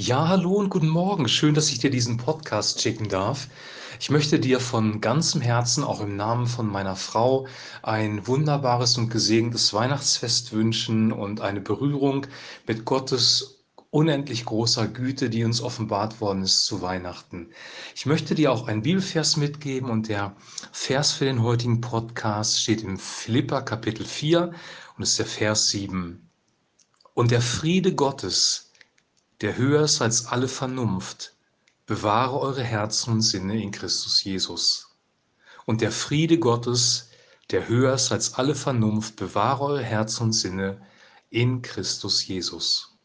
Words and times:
Ja, 0.00 0.28
hallo 0.28 0.52
und 0.52 0.70
guten 0.70 0.88
Morgen. 0.88 1.28
Schön, 1.28 1.54
dass 1.54 1.70
ich 1.70 1.80
dir 1.80 1.90
diesen 1.90 2.18
Podcast 2.18 2.80
schicken 2.80 3.08
darf. 3.08 3.48
Ich 3.98 4.10
möchte 4.10 4.38
dir 4.38 4.60
von 4.60 5.00
ganzem 5.00 5.40
Herzen, 5.40 5.82
auch 5.82 6.00
im 6.00 6.14
Namen 6.14 6.46
von 6.46 6.68
meiner 6.68 6.94
Frau, 6.94 7.48
ein 7.82 8.24
wunderbares 8.28 8.96
und 8.96 9.10
gesegnetes 9.10 9.74
Weihnachtsfest 9.74 10.52
wünschen 10.52 11.10
und 11.10 11.40
eine 11.40 11.60
Berührung 11.60 12.28
mit 12.68 12.84
Gottes 12.84 13.64
unendlich 13.90 14.44
großer 14.44 14.86
Güte, 14.86 15.30
die 15.30 15.42
uns 15.42 15.60
offenbart 15.60 16.20
worden 16.20 16.44
ist 16.44 16.64
zu 16.64 16.80
Weihnachten. 16.80 17.50
Ich 17.96 18.06
möchte 18.06 18.36
dir 18.36 18.52
auch 18.52 18.68
einen 18.68 18.82
Bibelvers 18.82 19.36
mitgeben 19.36 19.90
und 19.90 20.06
der 20.06 20.36
Vers 20.70 21.10
für 21.10 21.24
den 21.24 21.42
heutigen 21.42 21.80
Podcast 21.80 22.62
steht 22.62 22.84
im 22.84 22.98
Philippa 22.98 23.62
Kapitel 23.62 24.06
4 24.06 24.52
und 24.96 25.02
ist 25.02 25.18
der 25.18 25.26
Vers 25.26 25.70
7. 25.70 26.30
Und 27.14 27.32
der 27.32 27.42
Friede 27.42 27.96
Gottes, 27.96 28.67
der 29.40 29.56
höher 29.56 29.82
ist 29.82 30.02
als 30.02 30.26
alle 30.26 30.48
Vernunft, 30.48 31.34
bewahre 31.86 32.40
eure 32.40 32.64
Herzen 32.64 33.14
und 33.14 33.22
Sinne 33.22 33.62
in 33.62 33.70
Christus 33.70 34.22
Jesus. 34.24 34.96
Und 35.64 35.80
der 35.80 35.92
Friede 35.92 36.38
Gottes, 36.38 37.10
der 37.50 37.68
höher 37.68 37.94
ist 37.94 38.10
als 38.10 38.34
alle 38.34 38.54
Vernunft, 38.54 39.16
bewahre 39.16 39.64
eure 39.64 39.82
Herzen 39.82 40.24
und 40.24 40.32
Sinne 40.32 40.84
in 41.30 41.62
Christus 41.62 42.26
Jesus. 42.26 42.97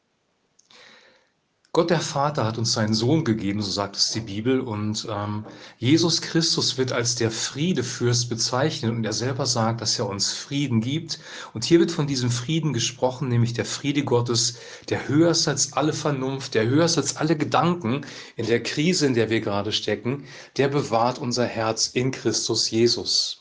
Gott 1.76 1.90
der 1.90 2.02
Vater 2.02 2.46
hat 2.46 2.60
uns 2.60 2.74
seinen 2.74 2.94
Sohn 2.94 3.24
gegeben, 3.24 3.64
so 3.64 3.72
sagt 3.72 3.96
es 3.96 4.12
die 4.12 4.20
Bibel, 4.20 4.60
und 4.60 5.08
ähm, 5.10 5.44
Jesus 5.80 6.22
Christus 6.22 6.78
wird 6.78 6.92
als 6.92 7.16
der 7.16 7.32
Friedefürst 7.32 8.30
bezeichnet 8.30 8.92
und 8.92 9.04
er 9.04 9.12
selber 9.12 9.48
sagt, 9.48 9.82
dass 9.82 9.98
er 9.98 10.08
uns 10.08 10.34
Frieden 10.34 10.82
gibt. 10.82 11.18
Und 11.56 11.64
hier 11.64 11.80
wird 11.80 11.90
von 11.90 12.06
diesem 12.06 12.30
Frieden 12.30 12.74
gesprochen, 12.74 13.28
nämlich 13.28 13.54
der 13.54 13.66
Friede 13.66 14.04
Gottes, 14.04 14.58
der 14.90 15.08
höher 15.08 15.32
ist 15.32 15.48
als 15.48 15.74
alle 15.74 15.94
Vernunft, 15.94 16.54
der 16.54 16.68
höher 16.68 16.86
ist 16.86 17.00
als 17.00 17.16
alle 17.16 17.36
Gedanken 17.36 18.06
in 18.36 18.46
der 18.46 18.62
Krise, 18.62 19.08
in 19.08 19.16
der 19.16 19.32
wir 19.32 19.42
gerade 19.42 19.72
stecken, 19.72 20.26
der 20.58 20.68
bewahrt 20.68 21.18
unser 21.18 21.46
Herz 21.46 21.88
in 21.88 22.12
Christus 22.12 22.70
Jesus. 22.70 23.40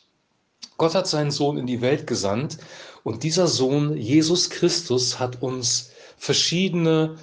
Gott 0.79 0.95
hat 0.95 1.07
seinen 1.07 1.33
Sohn 1.33 1.59
in 1.59 1.67
die 1.67 1.83
Welt 1.83 2.07
gesandt 2.07 2.57
und 3.03 3.25
dieser 3.25 3.47
Sohn, 3.47 3.95
Jesus 3.95 4.49
Christus, 4.49 5.19
hat 5.19 5.43
uns 5.43 5.91
verschiedene 6.17 7.19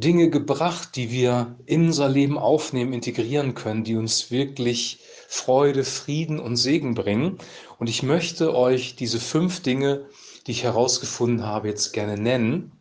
Dinge 0.00 0.30
gebracht, 0.30 0.96
die 0.96 1.10
wir 1.10 1.56
in 1.66 1.86
unser 1.86 2.08
Leben 2.08 2.38
aufnehmen, 2.38 2.92
integrieren 2.92 3.54
können, 3.54 3.84
die 3.84 3.96
uns 3.96 4.30
wirklich 4.30 5.00
Freude, 5.28 5.84
Frieden 5.84 6.38
und 6.40 6.56
Segen 6.56 6.94
bringen. 6.94 7.38
Und 7.78 7.88
ich 7.88 8.02
möchte 8.02 8.54
euch 8.54 8.96
diese 8.96 9.20
fünf 9.20 9.60
Dinge, 9.60 10.06
die 10.46 10.52
ich 10.52 10.64
herausgefunden 10.64 11.44
habe, 11.44 11.68
jetzt 11.68 11.92
gerne 11.92 12.16
nennen. 12.16 12.72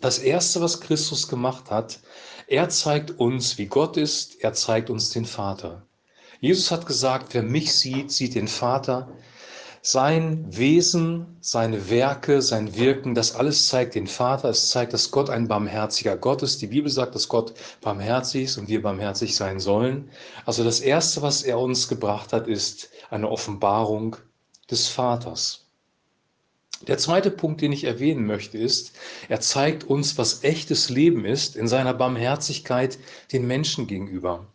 Das 0.00 0.18
Erste, 0.18 0.60
was 0.60 0.80
Christus 0.80 1.28
gemacht 1.28 1.70
hat, 1.70 2.00
er 2.46 2.68
zeigt 2.68 3.18
uns, 3.18 3.58
wie 3.58 3.66
Gott 3.66 3.96
ist, 3.96 4.42
er 4.42 4.52
zeigt 4.52 4.90
uns 4.90 5.10
den 5.10 5.24
Vater. 5.24 5.86
Jesus 6.40 6.70
hat 6.70 6.86
gesagt, 6.86 7.34
wer 7.34 7.42
mich 7.42 7.72
sieht, 7.74 8.10
sieht 8.10 8.34
den 8.34 8.48
Vater. 8.48 9.08
Sein 9.82 10.44
Wesen, 10.54 11.38
seine 11.40 11.88
Werke, 11.88 12.42
sein 12.42 12.76
Wirken, 12.76 13.14
das 13.14 13.34
alles 13.34 13.68
zeigt 13.68 13.94
den 13.94 14.06
Vater. 14.06 14.50
Es 14.50 14.68
zeigt, 14.68 14.92
dass 14.92 15.10
Gott 15.10 15.30
ein 15.30 15.48
barmherziger 15.48 16.18
Gott 16.18 16.42
ist. 16.42 16.60
Die 16.60 16.66
Bibel 16.66 16.90
sagt, 16.90 17.14
dass 17.14 17.28
Gott 17.28 17.54
barmherzig 17.80 18.44
ist 18.44 18.58
und 18.58 18.68
wir 18.68 18.82
barmherzig 18.82 19.34
sein 19.34 19.58
sollen. 19.58 20.10
Also 20.44 20.64
das 20.64 20.80
Erste, 20.80 21.22
was 21.22 21.42
er 21.42 21.58
uns 21.58 21.88
gebracht 21.88 22.34
hat, 22.34 22.46
ist 22.46 22.90
eine 23.08 23.30
Offenbarung 23.30 24.16
des 24.70 24.88
Vaters. 24.88 25.64
Der 26.86 26.98
zweite 26.98 27.30
Punkt, 27.30 27.62
den 27.62 27.72
ich 27.72 27.84
erwähnen 27.84 28.26
möchte, 28.26 28.58
ist, 28.58 28.92
er 29.30 29.40
zeigt 29.40 29.84
uns, 29.84 30.18
was 30.18 30.44
echtes 30.44 30.90
Leben 30.90 31.24
ist 31.24 31.56
in 31.56 31.68
seiner 31.68 31.94
Barmherzigkeit 31.94 32.98
den 33.32 33.46
Menschen 33.46 33.86
gegenüber. 33.86 34.46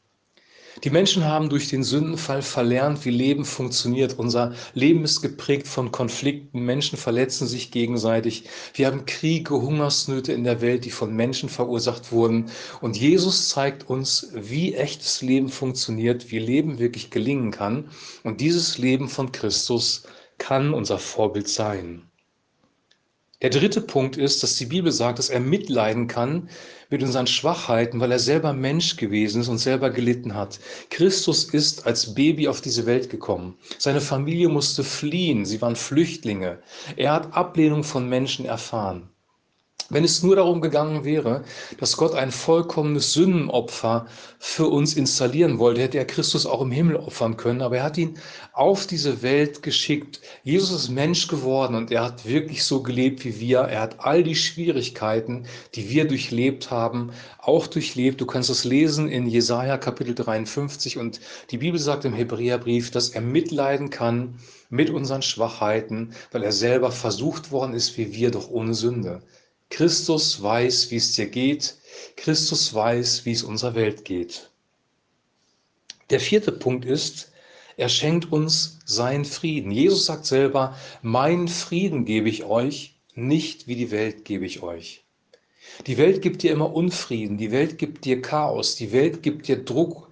Die 0.83 0.89
Menschen 0.89 1.23
haben 1.23 1.49
durch 1.49 1.69
den 1.69 1.83
Sündenfall 1.83 2.41
verlernt, 2.41 3.05
wie 3.05 3.09
Leben 3.09 3.45
funktioniert. 3.45 4.19
Unser 4.19 4.53
Leben 4.73 5.05
ist 5.05 5.21
geprägt 5.21 5.67
von 5.67 5.91
Konflikten. 5.91 6.65
Menschen 6.65 6.97
verletzen 6.97 7.47
sich 7.47 7.71
gegenseitig. 7.71 8.43
Wir 8.73 8.87
haben 8.87 9.05
Kriege, 9.05 9.53
Hungersnöte 9.53 10.33
in 10.33 10.43
der 10.43 10.59
Welt, 10.59 10.83
die 10.83 10.91
von 10.91 11.15
Menschen 11.15 11.47
verursacht 11.47 12.11
wurden. 12.11 12.51
Und 12.81 12.97
Jesus 12.97 13.47
zeigt 13.47 13.89
uns, 13.89 14.29
wie 14.33 14.75
echtes 14.75 15.21
Leben 15.21 15.47
funktioniert, 15.47 16.29
wie 16.31 16.39
Leben 16.39 16.77
wirklich 16.77 17.09
gelingen 17.09 17.51
kann. 17.51 17.89
Und 18.23 18.41
dieses 18.41 18.77
Leben 18.77 19.07
von 19.07 19.31
Christus 19.31 20.03
kann 20.37 20.73
unser 20.73 20.99
Vorbild 20.99 21.47
sein. 21.47 22.01
Der 23.41 23.49
dritte 23.49 23.81
Punkt 23.81 24.15
ist, 24.15 24.43
dass 24.43 24.55
die 24.55 24.65
Bibel 24.65 24.91
sagt, 24.93 25.19
dass 25.19 25.29
er 25.29 25.41
mitleiden 25.41 26.07
kann 26.07 26.49
mit 26.89 27.03
unseren 27.03 27.27
Schwachheiten, 27.27 27.99
weil 27.99 28.11
er 28.11 28.19
selber 28.19 28.53
Mensch 28.53 28.95
gewesen 28.95 29.41
ist 29.41 29.49
und 29.49 29.57
selber 29.57 29.89
gelitten 29.89 30.35
hat. 30.35 30.59
Christus 30.89 31.43
ist 31.43 31.85
als 31.85 32.15
Baby 32.15 32.47
auf 32.47 32.61
diese 32.61 32.85
Welt 32.85 33.09
gekommen. 33.09 33.57
Seine 33.77 33.99
Familie 33.99 34.47
musste 34.47 34.83
fliehen, 34.85 35.45
sie 35.45 35.61
waren 35.61 35.75
Flüchtlinge. 35.75 36.59
Er 36.95 37.11
hat 37.11 37.33
Ablehnung 37.33 37.83
von 37.83 38.07
Menschen 38.07 38.45
erfahren. 38.45 39.09
Wenn 39.89 40.03
es 40.03 40.23
nur 40.23 40.35
darum 40.35 40.61
gegangen 40.61 41.05
wäre, 41.05 41.43
dass 41.77 41.95
Gott 41.95 42.15
ein 42.15 42.31
vollkommenes 42.31 43.13
Sündenopfer 43.13 44.07
für 44.39 44.65
uns 44.65 44.95
installieren 44.95 45.59
wollte, 45.59 45.81
hätte 45.81 45.99
er 45.99 46.05
Christus 46.05 46.47
auch 46.47 46.61
im 46.61 46.71
Himmel 46.71 46.95
opfern 46.95 47.37
können. 47.37 47.61
Aber 47.61 47.77
er 47.77 47.83
hat 47.83 47.99
ihn 47.99 48.17
auf 48.51 48.87
diese 48.87 49.21
Welt 49.21 49.61
geschickt. 49.61 50.21
Jesus 50.43 50.71
ist 50.71 50.89
Mensch 50.89 51.27
geworden 51.27 51.75
und 51.75 51.91
er 51.91 52.03
hat 52.03 52.25
wirklich 52.25 52.63
so 52.63 52.81
gelebt 52.81 53.25
wie 53.25 53.39
wir. 53.39 53.59
Er 53.59 53.81
hat 53.81 53.99
all 53.99 54.23
die 54.23 54.35
Schwierigkeiten, 54.35 55.45
die 55.75 55.87
wir 55.87 56.07
durchlebt 56.07 56.71
haben, 56.71 57.11
auch 57.37 57.67
durchlebt. 57.67 58.19
Du 58.19 58.25
kannst 58.25 58.49
es 58.49 58.63
lesen 58.63 59.07
in 59.07 59.27
Jesaja 59.27 59.77
Kapitel 59.77 60.15
53 60.15 60.97
und 60.97 61.19
die 61.51 61.59
Bibel 61.59 61.79
sagt 61.79 62.05
im 62.05 62.13
Hebräerbrief, 62.15 62.89
dass 62.89 63.09
er 63.09 63.21
mitleiden 63.21 63.91
kann 63.91 64.39
mit 64.69 64.89
unseren 64.89 65.21
Schwachheiten, 65.21 66.15
weil 66.31 66.41
er 66.41 66.53
selber 66.53 66.91
versucht 66.91 67.51
worden 67.51 67.75
ist 67.75 67.99
wie 67.99 68.15
wir, 68.15 68.31
doch 68.31 68.49
ohne 68.49 68.73
Sünde. 68.73 69.21
Christus 69.69 70.41
weiß, 70.41 70.91
wie 70.91 70.97
es 70.97 71.13
dir 71.13 71.27
geht. 71.27 71.75
Christus 72.15 72.73
weiß, 72.73 73.25
wie 73.25 73.31
es 73.31 73.43
unserer 73.43 73.75
Welt 73.75 74.05
geht. 74.05 74.49
Der 76.09 76.19
vierte 76.19 76.51
Punkt 76.51 76.85
ist, 76.85 77.31
er 77.77 77.89
schenkt 77.89 78.31
uns 78.31 78.79
seinen 78.85 79.25
Frieden. 79.25 79.71
Jesus 79.71 80.05
sagt 80.05 80.25
selber, 80.25 80.77
mein 81.01 81.47
Frieden 81.47 82.05
gebe 82.05 82.29
ich 82.29 82.43
euch, 82.43 82.95
nicht 83.15 83.67
wie 83.67 83.75
die 83.75 83.91
Welt 83.91 84.23
gebe 84.23 84.45
ich 84.45 84.61
euch. 84.61 85.03
Die 85.87 85.97
Welt 85.97 86.21
gibt 86.21 86.43
dir 86.43 86.51
immer 86.51 86.73
Unfrieden, 86.73 87.37
die 87.37 87.51
Welt 87.51 87.77
gibt 87.77 88.05
dir 88.05 88.21
Chaos, 88.21 88.75
die 88.75 88.91
Welt 88.91 89.23
gibt 89.23 89.47
dir 89.47 89.63
Druck. 89.63 90.09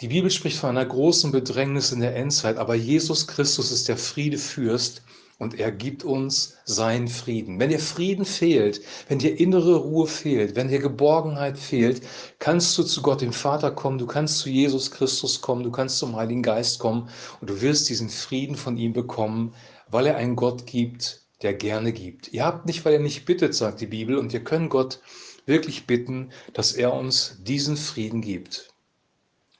Die 0.00 0.08
Bibel 0.08 0.30
spricht 0.30 0.58
von 0.58 0.70
einer 0.70 0.86
großen 0.86 1.32
Bedrängnis 1.32 1.92
in 1.92 2.00
der 2.00 2.16
Endzeit, 2.16 2.56
aber 2.56 2.74
Jesus 2.74 3.26
Christus 3.26 3.70
ist 3.70 3.88
der 3.88 3.96
Friedefürst 3.96 5.02
und 5.38 5.58
er 5.58 5.72
gibt 5.72 6.04
uns 6.04 6.56
seinen 6.64 7.08
Frieden. 7.08 7.58
Wenn 7.58 7.70
dir 7.70 7.78
Frieden 7.78 8.24
fehlt, 8.24 8.80
wenn 9.08 9.18
dir 9.18 9.38
innere 9.38 9.76
Ruhe 9.76 10.06
fehlt, 10.06 10.56
wenn 10.56 10.68
dir 10.68 10.78
Geborgenheit 10.78 11.58
fehlt, 11.58 12.02
kannst 12.38 12.76
du 12.78 12.82
zu 12.82 13.02
Gott 13.02 13.20
dem 13.20 13.32
Vater 13.32 13.70
kommen, 13.70 13.98
du 13.98 14.06
kannst 14.06 14.38
zu 14.38 14.48
Jesus 14.48 14.90
Christus 14.90 15.40
kommen, 15.40 15.64
du 15.64 15.70
kannst 15.70 15.98
zum 15.98 16.16
Heiligen 16.16 16.42
Geist 16.42 16.78
kommen 16.78 17.08
und 17.40 17.50
du 17.50 17.60
wirst 17.60 17.88
diesen 17.88 18.08
Frieden 18.08 18.56
von 18.56 18.76
ihm 18.76 18.92
bekommen, 18.92 19.54
weil 19.90 20.06
er 20.06 20.16
einen 20.16 20.36
Gott 20.36 20.66
gibt, 20.66 21.22
der 21.42 21.54
gerne 21.54 21.92
gibt. 21.92 22.32
Ihr 22.32 22.44
habt 22.44 22.66
nicht, 22.66 22.84
weil 22.84 22.94
er 22.94 23.00
nicht 23.00 23.26
bittet, 23.26 23.54
sagt 23.54 23.80
die 23.80 23.86
Bibel, 23.86 24.16
und 24.18 24.32
wir 24.32 24.42
können 24.42 24.68
Gott 24.68 25.00
wirklich 25.46 25.86
bitten, 25.86 26.30
dass 26.52 26.72
er 26.72 26.94
uns 26.94 27.38
diesen 27.42 27.76
Frieden 27.76 28.22
gibt. 28.22 28.73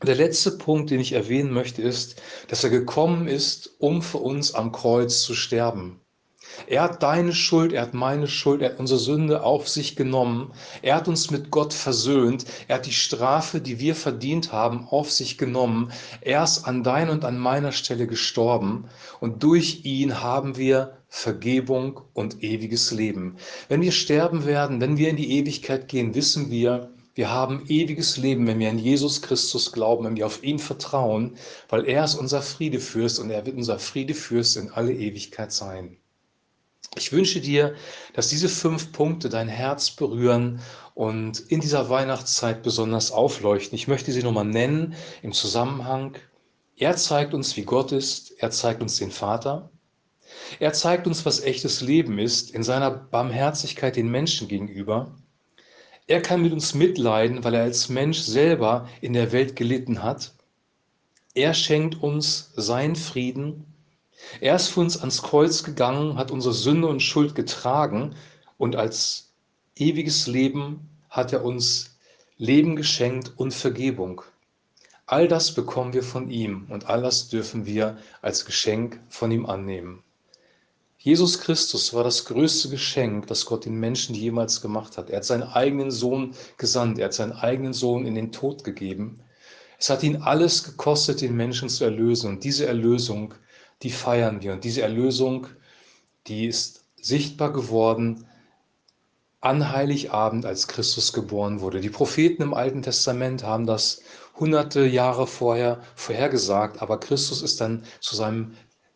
Der 0.05 0.15
letzte 0.17 0.53
Punkt, 0.53 0.91
den 0.91 1.01
ich 1.01 1.13
erwähnen 1.13 1.51
möchte, 1.51 1.81
ist, 1.81 2.21
dass 2.49 2.63
er 2.63 2.71
gekommen 2.71 3.27
ist, 3.27 3.75
um 3.79 4.03
für 4.03 4.19
uns 4.19 4.55
am 4.55 4.71
Kreuz 4.71 5.23
zu 5.23 5.35
sterben. 5.35 6.01
Er 6.67 6.83
hat 6.83 7.03
deine 7.03 7.33
Schuld, 7.33 7.73
er 7.73 7.83
hat 7.83 7.95
meine 7.95 8.29
Schuld, 8.29 8.63
er 8.63 8.71
hat 8.71 8.79
unsere 8.79 9.01
Sünde 9.01 9.43
auf 9.43 9.69
sich 9.69 9.97
genommen. 9.97 10.53
Er 10.83 10.97
hat 10.97 11.09
uns 11.09 11.31
mit 11.31 11.51
Gott 11.51 11.73
versöhnt. 11.73 12.45
Er 12.69 12.77
hat 12.77 12.87
die 12.87 12.93
Strafe, 12.93 13.61
die 13.61 13.81
wir 13.81 13.95
verdient 13.95 14.53
haben, 14.53 14.87
auf 14.89 15.11
sich 15.11 15.39
genommen. 15.39 15.91
Er 16.21 16.45
ist 16.45 16.65
an 16.65 16.85
deiner 16.85 17.12
und 17.12 17.25
an 17.25 17.39
meiner 17.39 17.73
Stelle 17.73 18.07
gestorben. 18.07 18.85
Und 19.21 19.43
durch 19.43 19.85
ihn 19.85 20.23
haben 20.23 20.57
wir 20.57 20.99
Vergebung 21.09 22.03
und 22.12 22.43
ewiges 22.43 22.91
Leben. 22.91 23.37
Wenn 23.69 23.81
wir 23.81 23.93
sterben 23.93 24.45
werden, 24.45 24.81
wenn 24.81 24.99
wir 24.99 25.09
in 25.09 25.17
die 25.17 25.39
Ewigkeit 25.39 25.89
gehen, 25.89 26.15
wissen 26.15 26.50
wir, 26.50 26.91
wir 27.14 27.31
haben 27.31 27.64
ewiges 27.69 28.16
Leben, 28.16 28.46
wenn 28.46 28.58
wir 28.58 28.70
an 28.70 28.78
Jesus 28.78 29.22
Christus 29.22 29.70
glauben, 29.70 30.05
wenn 30.05 30.16
wir 30.16 30.26
auf 30.26 30.43
ihn 30.43 30.58
vertrauen, 30.58 31.37
weil 31.69 31.87
er 31.87 32.05
ist 32.05 32.16
unser 32.16 32.43
Friedefürst 32.43 33.20
und 33.20 33.31
er 33.31 33.46
wird 33.46 33.56
unser 33.56 33.78
Friedefürst 33.78 34.56
in 34.56 34.70
alle 34.70 34.93
Ewigkeit 34.93 35.52
sein. 35.52 35.96
Ich 36.96 37.12
wünsche 37.12 37.40
dir, 37.40 37.75
dass 38.14 38.28
diese 38.28 38.49
fünf 38.49 38.93
Punkte 38.93 39.28
dein 39.28 39.49
Herz 39.49 39.93
berühren 39.93 40.61
und 40.94 41.40
in 41.50 41.61
dieser 41.61 41.88
Weihnachtszeit 41.88 42.62
besonders 42.62 43.11
aufleuchten. 43.11 43.76
Ich 43.76 43.88
möchte 43.88 44.12
sie 44.12 44.22
nochmal 44.22 44.44
nennen 44.44 44.94
im 45.22 45.32
Zusammenhang. 45.32 46.16
Er 46.76 46.96
zeigt 46.96 47.34
uns, 47.34 47.56
wie 47.56 47.62
Gott 47.64 47.93
ist. 47.93 48.32
Er 48.38 48.50
zeigt 48.50 48.82
uns 48.82 48.96
den 48.99 49.11
Vater. 49.11 49.70
Er 50.58 50.72
zeigt 50.72 51.06
uns, 51.06 51.25
was 51.25 51.40
echtes 51.40 51.81
Leben 51.81 52.19
ist 52.19 52.50
in 52.50 52.62
seiner 52.62 52.90
Barmherzigkeit 52.90 53.96
den 53.96 54.11
Menschen 54.11 54.49
gegenüber. 54.49 55.14
Er 56.06 56.21
kann 56.21 56.43
mit 56.43 56.53
uns 56.53 56.75
mitleiden, 56.75 57.45
weil 57.45 57.55
er 57.55 57.62
als 57.62 57.89
Mensch 57.89 58.19
selber 58.19 58.89
in 59.01 59.15
der 59.15 59.33
Welt 59.33 59.56
gelitten 59.56 60.03
hat. 60.03 60.35
Er 61.35 61.55
schenkt 61.55 62.03
uns 62.03 62.53
seinen 62.56 62.95
Frieden. 62.95 63.65
Er 64.41 64.56
ist 64.56 64.69
für 64.69 64.81
uns 64.81 64.99
ans 64.99 65.23
Kreuz 65.23 65.62
gegangen, 65.62 66.17
hat 66.17 66.31
unsere 66.31 66.55
Sünde 66.55 66.89
und 66.89 67.01
Schuld 67.01 67.35
getragen 67.35 68.15
und 68.59 68.77
als 68.77 69.33
ewiges 69.77 70.27
Leben 70.27 70.89
hat 71.09 71.33
er 71.33 71.45
uns 71.45 71.97
Leben 72.37 72.77
geschenkt 72.77 73.33
und 73.37 73.55
Vergebung. 73.55 74.23
All 75.07 75.27
das 75.27 75.55
bekommen 75.55 75.95
wir 75.95 76.03
von 76.03 76.31
ihm 76.31 76.67
und 76.69 76.87
all 76.87 77.03
das 77.03 77.29
dürfen 77.29 77.65
wir 77.65 77.97
als 78.21 78.45
Geschenk 78.45 79.00
von 79.09 79.31
ihm 79.31 79.47
annehmen. 79.47 80.03
Jesus 81.05 81.39
Christus 81.39 81.93
war 81.93 82.03
das 82.03 82.25
größte 82.25 82.71
Geschenk, 82.71 83.27
das 83.27 83.45
Gott 83.45 83.67
den 83.67 83.79
Menschen 83.79 84.15
jemals 84.15 84.62
gemacht 84.62 84.97
hat. 84.97 85.11
Er 85.11 85.19
hat 85.19 85.27
seinen 85.27 85.43
eigenen 85.43 85.91
Sohn 85.91 86.35
gesandt, 86.56 86.99
er 86.99 87.05
hat 87.05 87.12
seinen 87.12 87.33
eigenen 87.33 87.75
Sohn 87.75 88.06
in 88.06 88.15
den 88.15 88.33
Tod 88.33 88.65
gegeben. 88.65 89.21
Es 89.79 89.91
hat 89.91 90.03
ihn 90.03 90.23
alles 90.23 90.65
gekostet, 90.65 91.21
den 91.21 91.37
Menschen 91.37 91.69
zu 91.69 91.85
erlösen. 91.85 92.31
Und 92.31 92.43
diese 92.43 92.65
Erlösung, 92.65 93.35
die 93.83 93.91
feiern 93.91 94.41
wir. 94.41 94.55
Und 94.55 94.65
diese 94.65 94.81
Erlösung, 94.81 95.47
die 96.27 96.47
ist 96.47 96.87
sichtbar 96.97 97.53
geworden 97.53 98.27
an 99.43 99.73
Heiligabend, 99.73 100.47
als 100.47 100.69
Christus 100.69 101.12
geboren 101.12 101.61
wurde. 101.61 101.83
Die 101.83 101.91
Propheten 101.91 102.41
im 102.41 102.55
Alten 102.55 102.81
Testament 102.81 103.45
haben 103.45 103.67
das 103.67 104.00
hunderte 104.41 104.87
Jahre 104.87 105.27
vorher 105.27 105.83
vorhergesagt, 105.97 106.81
aber 106.81 106.99
Christus 106.99 107.43
ist 107.43 107.61
dann 107.61 107.85
zu 108.00 108.17
seinem 108.17 108.55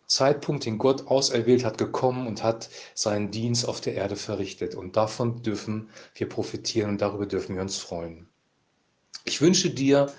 Zeitpunkt, 0.08 0.64
den 0.64 0.78
Gott 0.78 1.06
auserwählt 1.06 1.64
hat, 1.64 1.78
gekommen 1.78 2.26
und 2.26 2.42
hat 2.42 2.70
seinen 2.94 3.30
Dienst 3.30 3.68
auf 3.68 3.80
der 3.80 3.94
Erde 3.94 4.16
verrichtet. 4.16 4.74
Und 4.74 4.96
davon 4.96 5.42
dürfen 5.42 5.90
wir 6.14 6.28
profitieren 6.28 6.90
und 6.90 7.00
darüber 7.00 7.26
dürfen 7.26 7.54
wir 7.54 7.62
uns 7.62 7.76
freuen. 7.76 8.26
Ich 9.24 9.42
wünsche 9.42 9.68
dir 9.68 10.10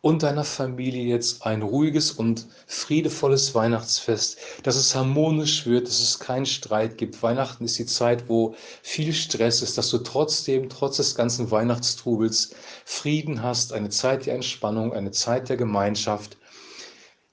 und 0.00 0.22
deiner 0.22 0.44
Familie 0.44 1.04
jetzt 1.04 1.46
ein 1.46 1.62
ruhiges 1.62 2.10
und 2.12 2.46
friedevolles 2.66 3.54
Weihnachtsfest, 3.54 4.38
dass 4.62 4.76
es 4.76 4.94
harmonisch 4.94 5.66
wird, 5.66 5.86
dass 5.86 6.00
es 6.00 6.18
keinen 6.18 6.46
Streit 6.46 6.98
gibt. 6.98 7.22
Weihnachten 7.22 7.64
ist 7.64 7.78
die 7.78 7.86
Zeit, 7.86 8.28
wo 8.28 8.54
viel 8.82 9.12
Stress 9.12 9.62
ist, 9.62 9.78
dass 9.78 9.90
du 9.90 9.98
trotzdem, 9.98 10.68
trotz 10.68 10.98
des 10.98 11.14
ganzen 11.14 11.50
Weihnachtstrubels, 11.50 12.54
Frieden 12.84 13.42
hast, 13.42 13.72
eine 13.72 13.90
Zeit 13.90 14.26
der 14.26 14.34
Entspannung, 14.34 14.92
eine 14.92 15.12
Zeit 15.12 15.48
der 15.48 15.56
Gemeinschaft. 15.56 16.36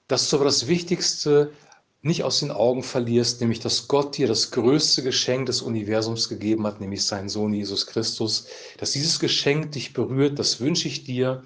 Dass 0.08 0.28
du 0.28 0.36
aber 0.36 0.44
das 0.44 0.66
Wichtigste 0.66 1.52
nicht 2.04 2.22
aus 2.22 2.40
den 2.40 2.50
Augen 2.50 2.82
verlierst, 2.82 3.40
nämlich 3.40 3.60
dass 3.60 3.88
Gott 3.88 4.18
dir 4.18 4.28
das 4.28 4.50
größte 4.50 5.02
Geschenk 5.02 5.46
des 5.46 5.62
Universums 5.62 6.28
gegeben 6.28 6.66
hat, 6.66 6.80
nämlich 6.80 7.04
seinen 7.06 7.30
Sohn 7.30 7.54
Jesus 7.54 7.86
Christus. 7.86 8.46
Dass 8.78 8.92
dieses 8.92 9.18
Geschenk 9.18 9.72
dich 9.72 9.94
berührt, 9.94 10.38
das 10.38 10.60
wünsche 10.60 10.86
ich 10.86 11.04
dir. 11.04 11.42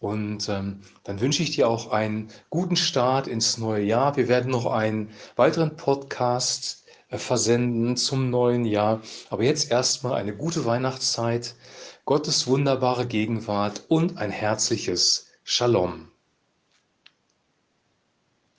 Und 0.00 0.48
ähm, 0.48 0.80
dann 1.04 1.20
wünsche 1.20 1.44
ich 1.44 1.52
dir 1.52 1.68
auch 1.68 1.92
einen 1.92 2.28
guten 2.50 2.76
Start 2.76 3.28
ins 3.28 3.56
neue 3.56 3.84
Jahr. 3.84 4.16
Wir 4.16 4.28
werden 4.28 4.50
noch 4.50 4.66
einen 4.66 5.10
weiteren 5.36 5.76
Podcast 5.76 6.84
äh, 7.08 7.16
versenden 7.16 7.96
zum 7.96 8.30
neuen 8.30 8.64
Jahr. 8.64 9.00
Aber 9.30 9.44
jetzt 9.44 9.70
erstmal 9.70 10.14
eine 10.14 10.34
gute 10.34 10.64
Weihnachtszeit, 10.64 11.54
Gottes 12.04 12.48
wunderbare 12.48 13.06
Gegenwart 13.06 13.84
und 13.88 14.18
ein 14.18 14.30
herzliches 14.30 15.28
Shalom. 15.44 16.08